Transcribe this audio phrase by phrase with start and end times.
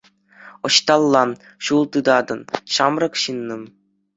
[0.69, 1.21] Ӑҫталла
[1.67, 2.41] ҫул тытатӑн,
[2.77, 3.63] ҫамрӑк ҫыннӑм?